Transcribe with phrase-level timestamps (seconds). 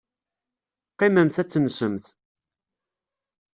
[0.91, 2.05] Qqimemt ad tensemt.